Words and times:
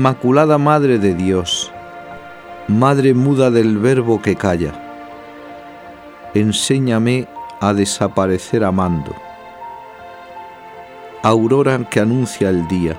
Inmaculada 0.00 0.56
Madre 0.56 0.98
de 0.98 1.14
Dios, 1.14 1.70
Madre 2.68 3.12
muda 3.12 3.50
del 3.50 3.76
Verbo 3.76 4.22
que 4.22 4.34
calla, 4.34 4.72
enséñame 6.32 7.28
a 7.60 7.74
desaparecer 7.74 8.64
amando. 8.64 9.14
Aurora 11.22 11.86
que 11.90 12.00
anuncia 12.00 12.48
el 12.48 12.66
día, 12.66 12.96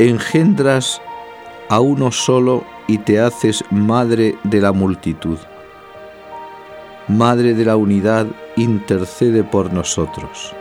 engendras 0.00 1.00
a 1.68 1.78
uno 1.78 2.10
solo 2.10 2.64
y 2.88 2.98
te 2.98 3.20
haces 3.20 3.62
madre 3.70 4.34
de 4.42 4.60
la 4.60 4.72
multitud. 4.72 5.38
Madre 7.06 7.54
de 7.54 7.64
la 7.64 7.76
unidad, 7.76 8.26
intercede 8.56 9.44
por 9.44 9.72
nosotros. 9.72 10.52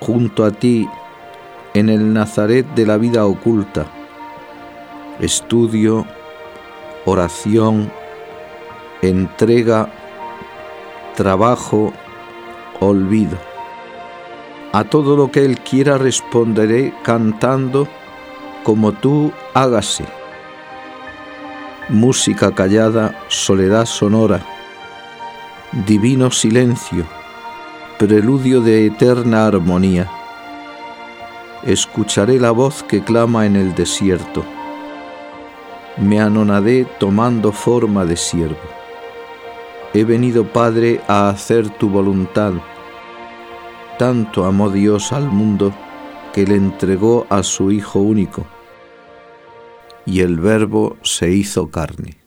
Junto 0.00 0.44
a 0.44 0.50
ti, 0.50 0.86
en 1.78 1.90
el 1.90 2.14
Nazaret 2.14 2.66
de 2.74 2.86
la 2.86 2.96
vida 2.96 3.26
oculta, 3.26 3.84
estudio, 5.20 6.06
oración, 7.04 7.92
entrega, 9.02 9.92
trabajo, 11.16 11.92
olvido. 12.80 13.36
A 14.72 14.84
todo 14.84 15.18
lo 15.18 15.30
que 15.30 15.44
Él 15.44 15.60
quiera 15.60 15.98
responderé 15.98 16.94
cantando, 17.02 17.86
como 18.64 18.92
tú 18.92 19.32
hágase. 19.52 20.06
Música 21.90 22.52
callada, 22.52 23.22
soledad 23.28 23.84
sonora, 23.84 24.40
divino 25.86 26.30
silencio, 26.30 27.04
preludio 27.98 28.62
de 28.62 28.86
eterna 28.86 29.46
armonía. 29.46 30.15
Escucharé 31.66 32.38
la 32.38 32.52
voz 32.52 32.84
que 32.84 33.02
clama 33.02 33.44
en 33.44 33.56
el 33.56 33.74
desierto. 33.74 34.44
Me 35.96 36.20
anonadé 36.20 36.86
tomando 37.00 37.50
forma 37.50 38.04
de 38.04 38.16
siervo. 38.16 38.56
He 39.92 40.04
venido, 40.04 40.44
Padre, 40.52 41.00
a 41.08 41.28
hacer 41.28 41.68
tu 41.70 41.88
voluntad. 41.88 42.52
Tanto 43.98 44.44
amó 44.44 44.70
Dios 44.70 45.12
al 45.12 45.28
mundo 45.28 45.74
que 46.32 46.46
le 46.46 46.54
entregó 46.54 47.26
a 47.30 47.42
su 47.42 47.72
Hijo 47.72 47.98
único. 47.98 48.46
Y 50.04 50.20
el 50.20 50.38
Verbo 50.38 50.96
se 51.02 51.30
hizo 51.32 51.68
carne. 51.72 52.25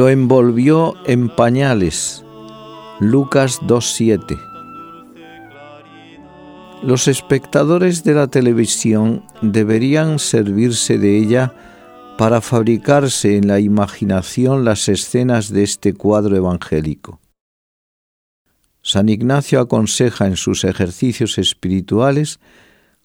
Lo 0.00 0.08
envolvió 0.08 0.94
en 1.04 1.28
pañales. 1.28 2.24
Lucas 3.00 3.60
2.7. 3.60 4.40
Los 6.82 7.06
espectadores 7.06 8.02
de 8.02 8.14
la 8.14 8.28
televisión 8.28 9.26
deberían 9.42 10.18
servirse 10.18 10.96
de 10.96 11.18
ella 11.18 11.54
para 12.16 12.40
fabricarse 12.40 13.36
en 13.36 13.46
la 13.46 13.60
imaginación 13.60 14.64
las 14.64 14.88
escenas 14.88 15.52
de 15.52 15.64
este 15.64 15.92
cuadro 15.92 16.34
evangélico. 16.34 17.20
San 18.80 19.10
Ignacio 19.10 19.60
aconseja 19.60 20.26
en 20.26 20.36
sus 20.36 20.64
ejercicios 20.64 21.36
espirituales 21.36 22.40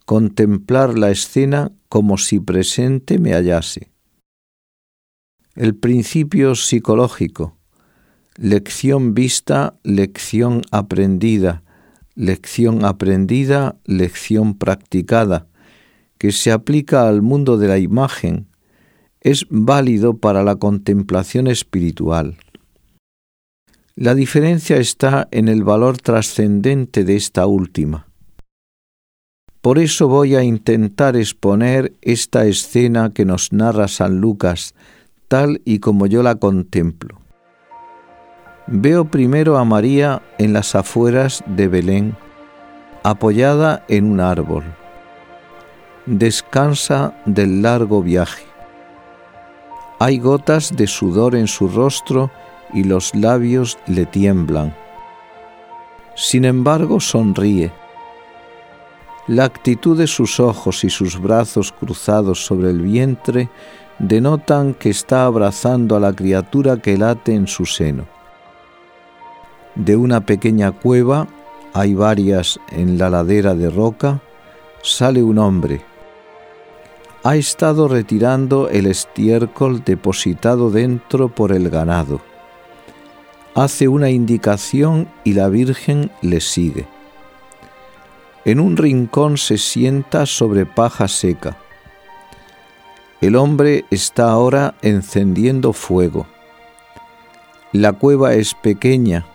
contemplar 0.05 0.97
la 0.97 1.11
escena 1.11 1.73
como 1.89 2.17
si 2.17 2.39
presente 2.39 3.19
me 3.19 3.33
hallase. 3.33 3.94
El 5.55 5.73
principio 5.73 6.53
psicológico. 6.55 7.55
Lección 8.35 9.13
vista, 9.13 9.75
lección 9.83 10.63
aprendida, 10.69 11.63
lección 12.13 12.83
aprendida, 12.83 13.77
lección 13.85 14.55
practicada, 14.55 15.47
que 16.17 16.33
se 16.33 16.51
aplica 16.51 17.07
al 17.07 17.21
mundo 17.21 17.57
de 17.57 17.69
la 17.69 17.77
imagen, 17.77 18.47
es 19.21 19.45
válido 19.49 20.17
para 20.17 20.43
la 20.43 20.57
contemplación 20.57 21.47
espiritual. 21.47 22.35
La 23.95 24.13
diferencia 24.13 24.75
está 24.75 25.29
en 25.31 25.47
el 25.47 25.63
valor 25.63 25.97
trascendente 25.99 27.05
de 27.05 27.15
esta 27.15 27.47
última. 27.47 28.07
Por 29.61 29.79
eso 29.79 30.09
voy 30.09 30.35
a 30.35 30.43
intentar 30.43 31.15
exponer 31.15 31.93
esta 32.01 32.45
escena 32.45 33.13
que 33.13 33.23
nos 33.23 33.53
narra 33.53 33.87
San 33.87 34.19
Lucas 34.19 34.75
tal 35.27 35.61
y 35.65 35.79
como 35.79 36.07
yo 36.07 36.23
la 36.23 36.35
contemplo. 36.35 37.19
Veo 38.67 39.05
primero 39.05 39.57
a 39.57 39.65
María 39.65 40.21
en 40.37 40.53
las 40.53 40.73
afueras 40.73 41.43
de 41.45 41.67
Belén, 41.67 42.15
apoyada 43.03 43.83
en 43.87 44.11
un 44.11 44.19
árbol. 44.19 44.63
Descansa 46.07 47.13
del 47.25 47.61
largo 47.61 48.01
viaje. 48.01 48.45
Hay 49.99 50.19
gotas 50.19 50.75
de 50.75 50.87
sudor 50.87 51.35
en 51.35 51.47
su 51.47 51.67
rostro 51.67 52.31
y 52.73 52.83
los 52.83 53.13
labios 53.13 53.77
le 53.87 54.05
tiemblan. 54.05 54.75
Sin 56.15 56.45
embargo, 56.45 56.99
sonríe. 56.99 57.71
La 59.27 59.45
actitud 59.45 59.97
de 59.97 60.07
sus 60.07 60.39
ojos 60.39 60.83
y 60.83 60.89
sus 60.89 61.19
brazos 61.19 61.71
cruzados 61.71 62.45
sobre 62.45 62.69
el 62.69 62.81
vientre 62.81 63.49
denotan 63.99 64.73
que 64.73 64.89
está 64.89 65.25
abrazando 65.25 65.95
a 65.95 65.99
la 65.99 66.13
criatura 66.13 66.77
que 66.77 66.97
late 66.97 67.33
en 67.33 67.47
su 67.47 67.65
seno. 67.65 68.05
De 69.75 69.95
una 69.95 70.25
pequeña 70.25 70.71
cueva, 70.71 71.27
hay 71.73 71.93
varias 71.93 72.59
en 72.71 72.97
la 72.97 73.09
ladera 73.09 73.55
de 73.55 73.69
roca, 73.69 74.21
sale 74.81 75.23
un 75.23 75.37
hombre. 75.37 75.81
Ha 77.23 77.35
estado 77.35 77.87
retirando 77.87 78.69
el 78.69 78.85
estiércol 78.85 79.83
depositado 79.83 80.69
dentro 80.69 81.29
por 81.29 81.51
el 81.51 81.69
ganado. 81.69 82.21
Hace 83.55 83.87
una 83.87 84.09
indicación 84.09 85.07
y 85.23 85.33
la 85.33 85.49
Virgen 85.49 86.11
le 86.21 86.39
sigue. 86.39 86.85
En 88.43 88.59
un 88.59 88.77
rincón 88.77 89.37
se 89.37 89.57
sienta 89.57 90.25
sobre 90.25 90.65
paja 90.65 91.07
seca 91.07 91.57
el 93.25 93.35
hombre 93.35 93.85
está 93.89 94.29
ahora 94.29 94.75
encendiendo 94.83 95.73
fuego. 95.73 96.27
La 97.71 97.93
cueva 97.93 98.35
es 98.35 98.53
pequeña 98.53 99.25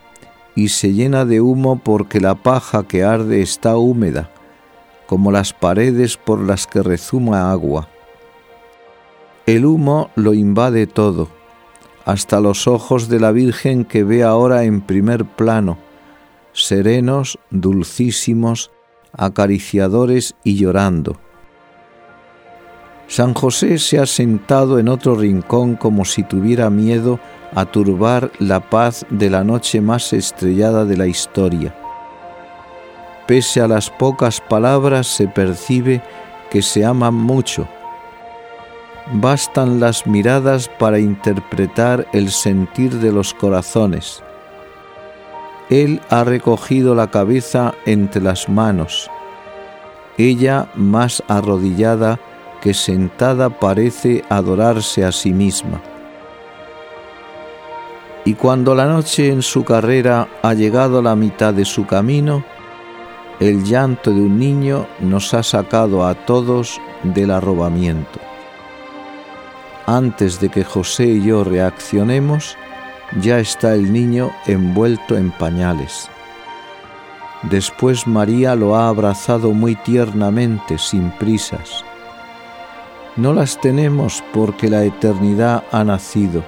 y 0.55 0.69
se 0.69 0.93
llena 0.93 1.25
de 1.25 1.41
humo 1.41 1.77
porque 1.77 2.21
la 2.21 2.35
paja 2.35 2.83
que 2.87 3.03
arde 3.03 3.41
está 3.41 3.75
húmeda, 3.75 4.29
como 5.07 5.31
las 5.33 5.51
paredes 5.51 6.15
por 6.15 6.39
las 6.39 6.67
que 6.67 6.81
rezuma 6.81 7.51
agua. 7.51 7.89
El 9.45 9.65
humo 9.65 10.09
lo 10.15 10.33
invade 10.33 10.87
todo, 10.87 11.27
hasta 12.05 12.39
los 12.39 12.69
ojos 12.69 13.09
de 13.09 13.19
la 13.19 13.33
Virgen 13.33 13.83
que 13.83 14.05
ve 14.05 14.23
ahora 14.23 14.63
en 14.63 14.79
primer 14.79 15.25
plano, 15.25 15.77
serenos, 16.53 17.39
dulcísimos, 17.49 18.71
acariciadores 19.11 20.35
y 20.45 20.55
llorando 20.55 21.19
San 23.11 23.33
José 23.33 23.77
se 23.77 23.99
ha 23.99 24.05
sentado 24.05 24.79
en 24.79 24.87
otro 24.87 25.15
rincón 25.15 25.75
como 25.75 26.05
si 26.05 26.23
tuviera 26.23 26.69
miedo 26.69 27.19
a 27.53 27.65
turbar 27.65 28.31
la 28.39 28.61
paz 28.61 29.05
de 29.09 29.29
la 29.29 29.43
noche 29.43 29.81
más 29.81 30.13
estrellada 30.13 30.85
de 30.85 30.95
la 30.95 31.07
historia. 31.07 31.75
Pese 33.27 33.59
a 33.59 33.67
las 33.67 33.89
pocas 33.89 34.39
palabras 34.39 35.07
se 35.07 35.27
percibe 35.27 36.01
que 36.49 36.61
se 36.61 36.85
aman 36.85 37.13
mucho. 37.13 37.67
Bastan 39.11 39.81
las 39.81 40.07
miradas 40.07 40.69
para 40.79 40.97
interpretar 40.97 42.07
el 42.13 42.31
sentir 42.31 42.93
de 42.93 43.11
los 43.11 43.33
corazones. 43.33 44.23
Él 45.69 45.99
ha 46.09 46.23
recogido 46.23 46.95
la 46.95 47.11
cabeza 47.11 47.73
entre 47.85 48.21
las 48.21 48.47
manos, 48.47 49.11
ella 50.17 50.69
más 50.75 51.21
arrodillada 51.27 52.17
que 52.61 52.73
sentada 52.73 53.49
parece 53.49 54.23
adorarse 54.29 55.03
a 55.03 55.11
sí 55.11 55.33
misma. 55.33 55.81
Y 58.23 58.35
cuando 58.35 58.75
la 58.75 58.85
noche 58.85 59.29
en 59.29 59.41
su 59.41 59.63
carrera 59.63 60.27
ha 60.43 60.53
llegado 60.53 60.99
a 60.99 61.01
la 61.01 61.15
mitad 61.15 61.53
de 61.53 61.65
su 61.65 61.87
camino, 61.87 62.43
el 63.39 63.63
llanto 63.63 64.11
de 64.11 64.21
un 64.21 64.37
niño 64.37 64.85
nos 64.99 65.33
ha 65.33 65.41
sacado 65.41 66.05
a 66.05 66.13
todos 66.13 66.79
del 67.01 67.31
arrobamiento. 67.31 68.19
Antes 69.87 70.39
de 70.39 70.49
que 70.49 70.63
José 70.63 71.05
y 71.05 71.23
yo 71.23 71.43
reaccionemos, 71.43 72.55
ya 73.19 73.39
está 73.39 73.73
el 73.73 73.91
niño 73.91 74.31
envuelto 74.45 75.17
en 75.17 75.31
pañales. 75.31 76.07
Después 77.41 78.05
María 78.05 78.55
lo 78.55 78.75
ha 78.75 78.87
abrazado 78.87 79.51
muy 79.51 79.75
tiernamente, 79.75 80.77
sin 80.77 81.09
prisas. 81.09 81.83
No 83.17 83.33
las 83.33 83.59
tenemos 83.59 84.23
porque 84.33 84.69
la 84.69 84.85
eternidad 84.85 85.63
ha 85.71 85.83
nacido. 85.83 86.43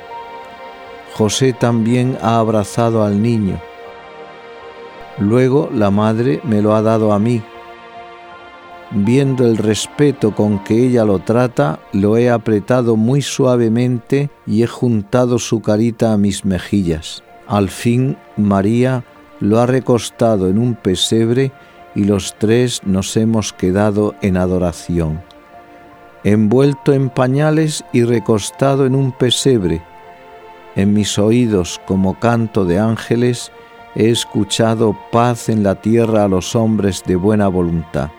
José 1.14 1.54
también 1.54 2.18
ha 2.22 2.40
abrazado 2.40 3.04
al 3.04 3.22
niño. 3.22 3.60
Luego 5.20 5.70
la 5.74 5.92
madre 5.92 6.40
me 6.44 6.62
lo 6.62 6.74
ha 6.74 6.82
dado 6.82 7.12
a 7.12 7.20
mí. 7.20 7.44
Viendo 8.92 9.46
el 9.46 9.58
respeto 9.58 10.34
con 10.34 10.64
que 10.64 10.86
ella 10.86 11.04
lo 11.04 11.20
trata, 11.20 11.80
lo 11.92 12.16
he 12.16 12.30
apretado 12.30 12.96
muy 12.96 13.22
suavemente 13.22 14.30
y 14.46 14.64
he 14.64 14.68
juntado 14.68 15.40
su 15.40 15.62
carita 15.62 16.14
a 16.14 16.18
mis 16.18 16.46
mejillas. 16.46 17.24
Al 17.48 17.70
fin 17.70 18.18
María 18.38 19.04
lo 19.40 19.60
ha 19.60 19.66
recostado 19.66 20.48
en 20.48 20.58
un 20.58 20.76
pesebre 20.76 21.52
y 21.94 22.06
los 22.06 22.36
tres 22.38 22.82
nos 22.86 23.18
hemos 23.18 23.52
quedado 23.52 24.16
en 24.22 24.38
adoración. 24.38 25.33
Envuelto 26.24 26.94
en 26.94 27.10
pañales 27.10 27.84
y 27.92 28.04
recostado 28.04 28.86
en 28.86 28.96
un 28.96 29.12
pesebre, 29.12 29.82
en 30.76 30.94
mis 30.94 31.20
oídos 31.20 31.80
como 31.86 32.20
canto 32.20 32.66
de 32.66 32.80
ángeles, 32.80 33.52
he 33.96 34.10
escuchado 34.10 34.98
paz 35.12 35.50
en 35.50 35.62
la 35.62 35.76
tierra 35.76 36.24
a 36.24 36.28
los 36.28 36.56
hombres 36.56 37.04
de 37.06 37.16
buena 37.16 37.48
voluntad. 37.48 38.10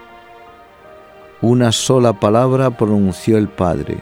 Una 1.40 1.72
sola 1.72 2.12
palabra 2.12 2.70
pronunció 2.70 3.38
el 3.38 3.48
Padre. 3.48 3.98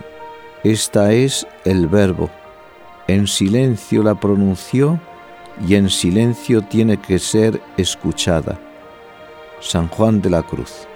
Esta 0.64 1.12
es 1.12 1.46
el 1.64 1.88
verbo. 1.88 2.28
En 3.08 3.26
silencio 3.26 4.02
la 4.02 4.14
pronunció 4.14 5.00
y 5.66 5.74
en 5.74 5.88
silencio 5.88 6.62
tiene 6.62 6.98
que 6.98 7.18
ser 7.18 7.60
escuchada. 7.78 8.58
San 9.60 9.88
Juan 9.88 10.20
de 10.20 10.30
la 10.30 10.42
Cruz. 10.42 10.86